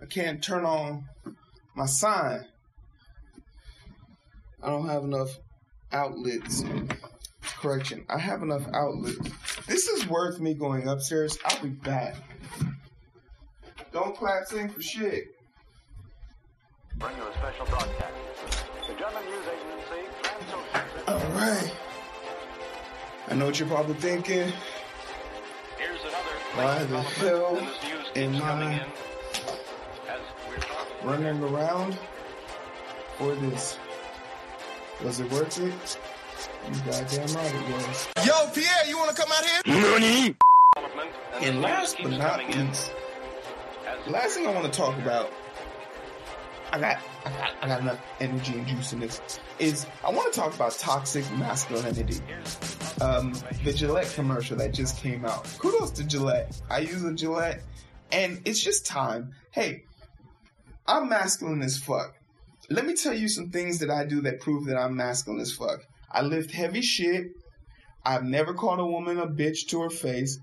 [0.00, 1.06] I can't turn on
[1.74, 2.44] my sign.
[4.62, 5.38] I don't have enough
[5.92, 6.64] outlets.
[7.42, 9.30] Correction, I have enough outlets.
[9.66, 11.38] This is worth me going upstairs.
[11.44, 12.16] I'll be back.
[13.92, 15.24] Don't clap sing for shit.
[16.98, 18.12] Bring you a special broadcast.
[18.86, 20.06] The German news agency.
[21.08, 21.74] Alright.
[23.28, 24.52] I know what you're probably thinking.
[25.78, 26.16] Here's another
[26.54, 27.58] Why the hell
[28.14, 28.86] am I
[31.06, 31.96] running around
[33.16, 33.78] for this.
[35.04, 35.98] Was it worth it?
[36.66, 38.08] You goddamn right it was.
[38.26, 39.62] Yo, Pierre, you want to come out here?
[39.64, 40.36] Development,
[41.34, 42.92] and And last but not least,
[44.08, 45.30] last thing I want to talk about,
[46.72, 49.20] I got, I got, I got enough energy and juice in this.
[49.60, 52.20] Is I want to talk about toxic masculinity.
[53.00, 53.32] Um,
[53.64, 55.44] the Gillette commercial that just came out.
[55.58, 56.60] Kudos to Gillette.
[56.68, 57.62] I use a Gillette,
[58.10, 59.32] and it's just time.
[59.52, 59.84] Hey,
[60.88, 62.14] I'm masculine as fuck.
[62.70, 65.52] Let me tell you some things that I do that prove that I'm masculine as
[65.52, 65.80] fuck.
[66.10, 67.26] I lift heavy shit.
[68.04, 70.38] I've never called a woman a bitch to her face.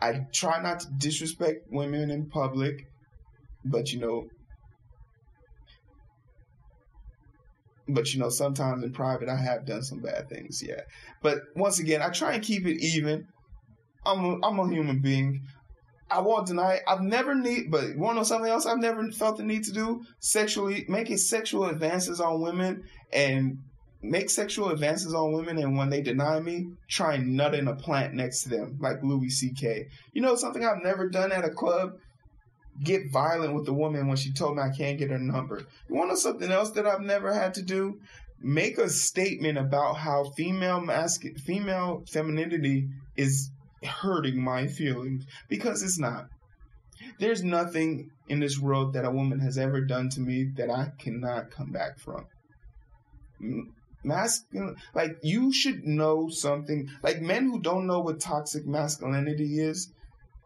[0.00, 2.86] I try not to disrespect women in public,
[3.64, 4.26] but you know,
[7.88, 10.80] but you know, sometimes in private I have done some bad things, yeah.
[11.22, 13.26] But once again, I try and keep it even.
[14.04, 15.42] I'm a, I'm a human being.
[16.14, 16.82] I won't deny it.
[16.86, 18.66] I've never need, but you want to know something else?
[18.66, 23.58] I've never felt the need to do sexually, making sexual advances on women and
[24.00, 28.42] make sexual advances on women, and when they deny me, try nutting a plant next
[28.42, 29.88] to them, like Louis C.K.
[30.12, 31.94] You know something I've never done at a club?
[32.82, 35.64] Get violent with the woman when she told me I can't get her number.
[35.88, 37.98] You want to know something else that I've never had to do?
[38.40, 43.50] Make a statement about how female masculine, female femininity is
[43.84, 46.26] hurting my feelings because it's not.
[47.18, 50.92] There's nothing in this world that a woman has ever done to me that I
[50.98, 52.26] cannot come back from.
[54.02, 56.88] Masculine, like you should know something.
[57.02, 59.90] Like men who don't know what toxic masculinity is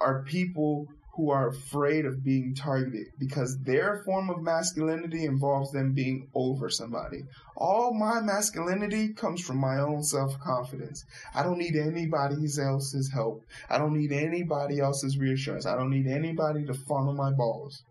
[0.00, 0.86] are people
[1.18, 6.70] who are afraid of being targeted because their form of masculinity involves them being over
[6.70, 7.24] somebody.
[7.56, 11.04] All my masculinity comes from my own self confidence.
[11.34, 13.44] I don't need anybody else's help.
[13.68, 15.66] I don't need anybody else's reassurance.
[15.66, 17.82] I don't need anybody to fondle my balls.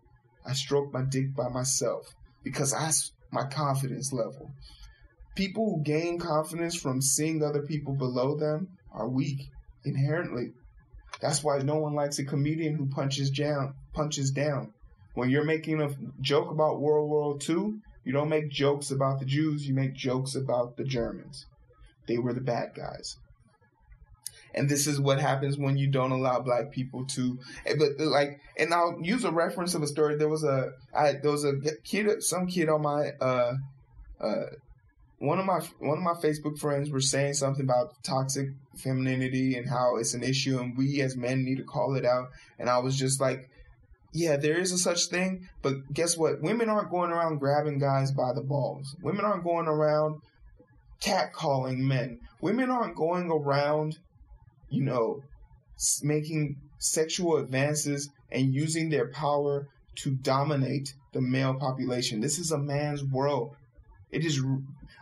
[0.46, 4.50] I stroke my dick by myself because that's my confidence level.
[5.34, 9.50] People who gain confidence from seeing other people below them are weak
[9.84, 10.52] inherently.
[11.20, 13.74] That's why no one likes a comedian who punches down.
[13.92, 14.72] Punches down.
[15.14, 15.90] When you're making a
[16.20, 19.66] joke about World War II, you don't make jokes about the Jews.
[19.66, 21.46] You make jokes about the Germans.
[22.06, 23.16] They were the bad guys.
[24.54, 27.38] And this is what happens when you don't allow black people to.
[27.66, 30.16] eh, But like, and I'll use a reference of a story.
[30.16, 31.52] There was a, I there was a
[31.84, 33.54] kid, some kid on my, uh,
[34.20, 34.46] uh,
[35.18, 39.68] one of my one of my Facebook friends were saying something about toxic femininity and
[39.68, 42.28] how it's an issue and we as men need to call it out.
[42.58, 43.50] And I was just like,
[44.14, 46.40] yeah, there is a such thing, but guess what?
[46.40, 48.94] Women aren't going around grabbing guys by the balls.
[49.02, 50.20] Women aren't going around
[51.02, 52.20] catcalling men.
[52.40, 53.98] Women aren't going around,
[54.70, 55.20] you know,
[56.02, 62.20] making sexual advances and using their power to dominate the male population.
[62.20, 63.56] This is a man's world.
[64.10, 64.42] It is.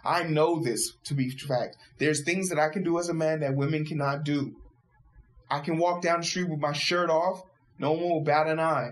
[0.04, 1.76] I know this to be fact.
[1.98, 4.54] There's things that I can do as a man that women cannot do.
[5.50, 7.42] I can walk down the street with my shirt off.
[7.78, 8.90] No one will bat an eye.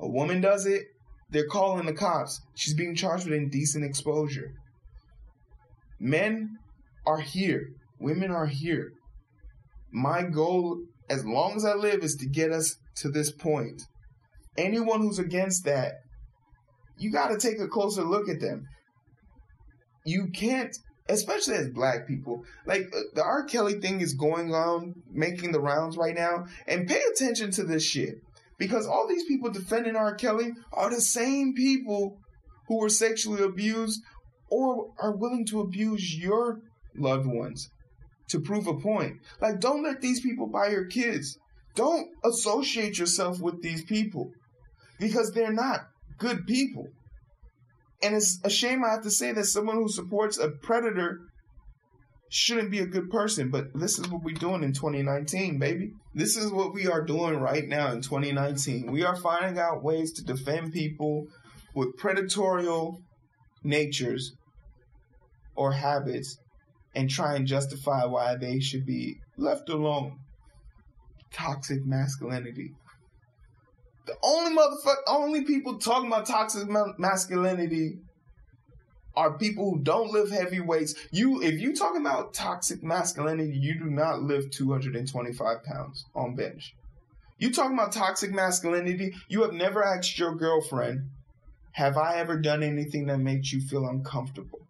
[0.00, 0.82] A woman does it.
[1.30, 2.40] They're calling the cops.
[2.54, 4.52] She's being charged with indecent exposure.
[5.98, 6.58] Men
[7.06, 7.68] are here.
[7.98, 8.92] Women are here.
[9.92, 13.82] My goal, as long as I live, is to get us to this point.
[14.56, 15.94] Anyone who's against that,
[16.98, 18.66] you got to take a closer look at them
[20.04, 20.76] you can't,
[21.08, 23.44] especially as black people, like uh, the R.
[23.44, 27.84] Kelly thing is going on, making the rounds right now, and pay attention to this
[27.84, 28.16] shit.
[28.58, 30.14] Because all these people defending R.
[30.14, 32.18] Kelly are the same people
[32.68, 34.00] who were sexually abused
[34.50, 36.60] or are willing to abuse your
[36.96, 37.68] loved ones
[38.28, 39.14] to prove a point.
[39.40, 41.38] Like, don't let these people buy your kids.
[41.74, 44.30] Don't associate yourself with these people
[45.00, 45.80] because they're not
[46.18, 46.86] good people.
[48.02, 51.20] And it's a shame I have to say that someone who supports a predator
[52.30, 55.90] shouldn't be a good person, but this is what we're doing in 2019, baby.
[56.14, 58.90] This is what we are doing right now in 2019.
[58.90, 61.26] We are finding out ways to defend people
[61.74, 62.96] with predatorial
[63.62, 64.32] natures
[65.54, 66.38] or habits
[66.94, 70.18] and try and justify why they should be left alone.
[71.32, 72.72] Toxic masculinity.
[74.06, 76.68] The only motherfucker, only people talking about toxic
[76.98, 77.98] masculinity
[79.14, 80.94] are people who don't lift heavy weights.
[81.10, 86.74] You, if you talking about toxic masculinity, you do not lift 225 pounds on bench.
[87.38, 91.10] You talking about toxic masculinity, you have never asked your girlfriend,
[91.72, 94.60] have I ever done anything that makes you feel uncomfortable?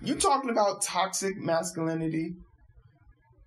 [0.00, 2.34] You talking about toxic masculinity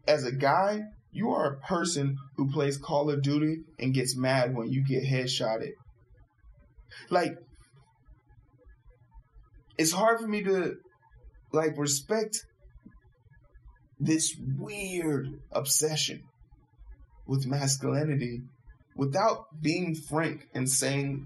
[0.08, 4.56] as a guy, you are a person who plays Call of Duty and gets mad
[4.56, 5.72] when you get headshotted.
[7.10, 7.36] Like,
[9.78, 10.76] it's hard for me to
[11.52, 12.46] like respect
[14.00, 16.24] this weird obsession
[17.26, 18.42] with masculinity
[18.96, 21.26] without being frank and saying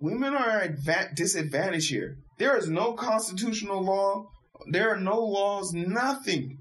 [0.00, 2.16] women are at disadvantage here.
[2.38, 4.26] There is no constitutional law.
[4.70, 6.59] There are no laws, nothing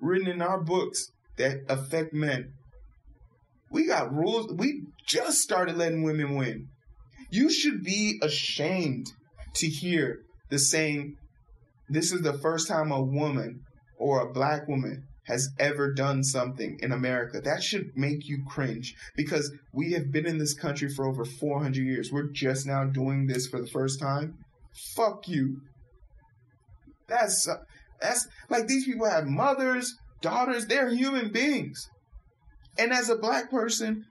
[0.00, 2.52] written in our books that affect men.
[3.70, 4.52] We got rules.
[4.52, 6.68] We just started letting women win.
[7.30, 9.06] You should be ashamed
[9.54, 11.16] to hear the saying,
[11.88, 13.60] this is the first time a woman
[13.98, 17.40] or a black woman has ever done something in America.
[17.40, 21.76] That should make you cringe because we have been in this country for over 400
[21.76, 22.10] years.
[22.10, 24.38] We're just now doing this for the first time.
[24.96, 25.60] Fuck you.
[27.08, 27.46] That's
[28.00, 31.88] that's like these people have mothers, daughters, they're human beings.
[32.78, 34.04] And as a black person,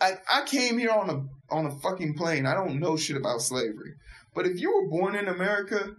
[0.00, 2.46] I, I came here on a on a fucking plane.
[2.46, 3.94] I don't know shit about slavery.
[4.34, 5.94] But if you were born in America,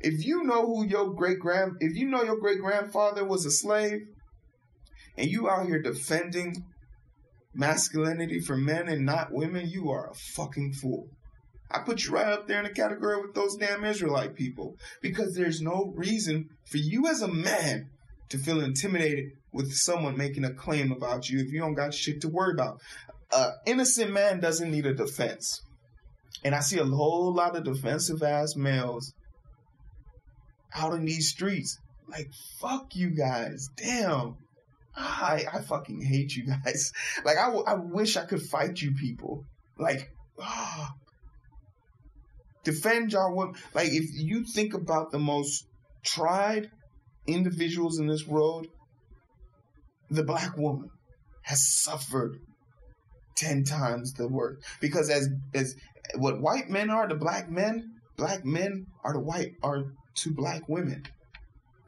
[0.00, 3.50] if you know who your great grand if you know your great grandfather was a
[3.50, 4.00] slave
[5.16, 6.64] and you out here defending
[7.54, 11.08] masculinity for men and not women, you are a fucking fool.
[11.70, 15.34] I put you right up there in the category with those damn Israelite people because
[15.34, 17.90] there's no reason for you as a man
[18.30, 22.20] to feel intimidated with someone making a claim about you if you don't got shit
[22.22, 22.80] to worry about.
[23.32, 25.60] An innocent man doesn't need a defense.
[26.44, 29.12] And I see a whole lot of defensive ass males
[30.74, 31.78] out in these streets.
[32.08, 32.30] Like,
[32.60, 33.68] fuck you guys.
[33.76, 34.36] Damn.
[34.96, 36.92] I, I fucking hate you guys.
[37.24, 39.44] Like, I, I wish I could fight you people.
[39.76, 40.10] Like,
[40.40, 40.94] ah.
[42.68, 43.54] Defend your women.
[43.72, 45.64] Like, if you think about the most
[46.04, 46.68] tried
[47.26, 48.66] individuals in this world,
[50.10, 50.90] the black woman
[51.44, 52.36] has suffered
[53.38, 54.60] 10 times the work.
[54.82, 55.76] Because as as
[56.16, 59.84] what white men are to black men black men are to white are
[60.16, 61.04] to black women.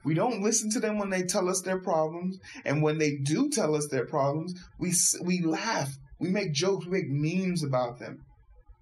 [0.03, 3.51] We don't listen to them when they tell us their problems and when they do
[3.51, 5.91] tell us their problems we we laugh.
[6.19, 8.25] We make jokes we make memes about them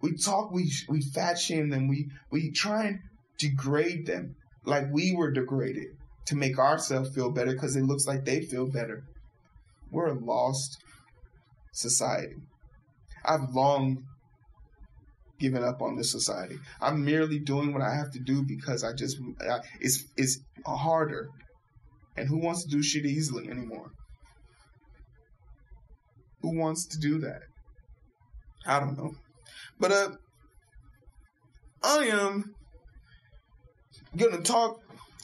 [0.00, 3.00] we talk we we fat shame them we we try and
[3.38, 4.34] degrade them
[4.64, 5.88] like we were degraded
[6.26, 9.02] to make ourselves feel better because it looks like they feel better
[9.90, 10.76] we're a lost
[11.72, 12.36] society
[13.24, 14.04] I've long
[15.38, 16.58] given up on this society.
[16.80, 21.28] I'm merely doing what I have to do because I just I, it's it's harder.
[22.16, 23.92] And who wants to do shit easily anymore?
[26.42, 27.42] Who wants to do that?
[28.66, 29.12] I don't know.
[29.78, 30.10] But uh
[31.82, 32.54] I am
[34.16, 34.80] gonna talk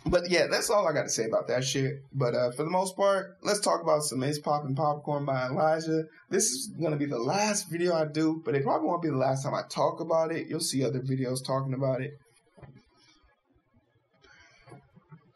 [0.06, 2.02] but yeah, that's all I got to say about that shit.
[2.12, 6.04] But uh, for the most part, let's talk about some It's Poppin' Popcorn by Elijah.
[6.28, 9.16] This is gonna be the last video I do, but it probably won't be the
[9.16, 10.46] last time I talk about it.
[10.48, 12.18] You'll see other videos talking about it.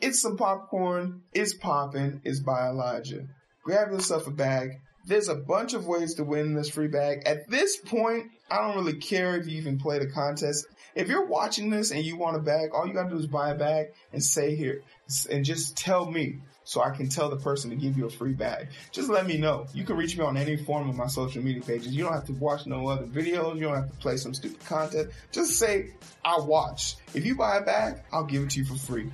[0.00, 1.22] It's some popcorn.
[1.32, 2.20] It's popping.
[2.24, 3.26] It's by Elijah.
[3.64, 4.80] Grab yourself a bag.
[5.08, 7.22] There's a bunch of ways to win this free bag.
[7.24, 10.66] At this point, I don't really care if you even play the contest.
[10.94, 13.50] If you're watching this and you want a bag, all you gotta do is buy
[13.50, 14.82] a bag and say here
[15.30, 18.34] and just tell me so I can tell the person to give you a free
[18.34, 18.68] bag.
[18.92, 19.66] Just let me know.
[19.72, 21.94] You can reach me on any form of my social media pages.
[21.94, 23.54] You don't have to watch no other videos.
[23.54, 25.10] You don't have to play some stupid content.
[25.32, 26.96] Just say, I watch.
[27.14, 29.10] If you buy a bag, I'll give it to you for free.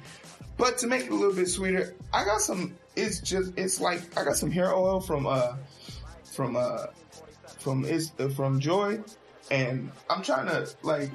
[0.56, 4.16] But to make it a little bit sweeter, I got some, it's just, it's like,
[4.18, 5.56] I got some hair oil from, uh,
[6.32, 6.86] from, uh,
[7.58, 9.00] from, is uh, from Joy.
[9.50, 11.10] And I'm trying to like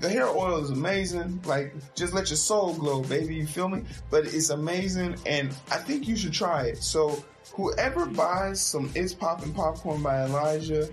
[0.00, 1.40] the hair oil is amazing.
[1.44, 3.36] Like, just let your soul glow, baby.
[3.36, 3.82] You feel me?
[4.10, 6.82] But it's amazing, and I think you should try it.
[6.82, 7.22] So,
[7.54, 10.88] whoever buys some It's Poppin' Popcorn by Elijah,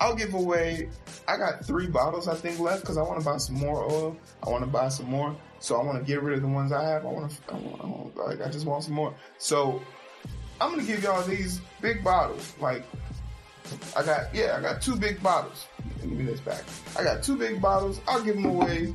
[0.00, 0.88] I'll give away.
[1.26, 4.16] I got three bottles, I think, left because I want to buy some more oil.
[4.44, 5.36] I want to buy some more.
[5.60, 7.04] So I want to get rid of the ones I have.
[7.04, 7.54] I want to.
[7.54, 7.84] I want.
[7.84, 9.14] I, want, like, I just want some more.
[9.38, 9.80] So
[10.60, 12.54] I'm gonna give y'all these big bottles.
[12.60, 12.84] Like
[13.96, 15.66] I got yeah, I got two big bottles.
[16.00, 16.64] Give me this back.
[16.98, 18.00] I got two big bottles.
[18.08, 18.94] I'll give them away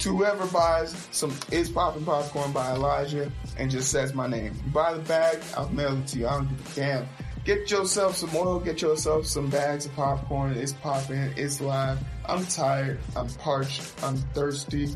[0.00, 4.54] to whoever buys some It's Poppin' Popcorn by Elijah and just says my name.
[4.64, 6.28] You buy the bag, I'll mail it to you.
[6.28, 7.08] I don't give a damn.
[7.44, 8.60] Get yourself some oil.
[8.60, 10.52] Get yourself some bags of popcorn.
[10.52, 11.32] It's popping.
[11.36, 11.98] It's live.
[12.26, 12.98] I'm tired.
[13.16, 13.94] I'm parched.
[14.02, 14.88] I'm thirsty.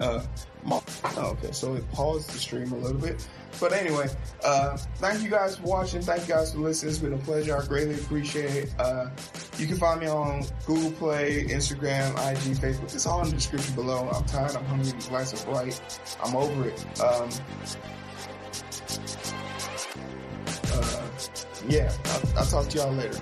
[0.00, 0.24] Uh,
[0.70, 0.82] oh,
[1.18, 3.26] okay, so it paused the stream a little bit.
[3.60, 4.08] But anyway,
[4.44, 6.02] uh, thank you guys for watching.
[6.02, 6.90] Thank you guys for listening.
[6.90, 7.56] It's been a pleasure.
[7.56, 8.74] I greatly appreciate it.
[8.78, 9.10] Uh,
[9.58, 12.94] you can find me on Google Play, Instagram, IG, Facebook.
[12.94, 14.08] It's all in the description below.
[14.12, 14.56] I'm tired.
[14.56, 14.90] I'm hungry.
[14.92, 15.80] These lights are bright.
[16.24, 17.00] I'm over it.
[17.00, 17.28] Um,
[20.72, 21.08] uh,
[21.68, 23.20] yeah, I'll, I'll talk to y'all later.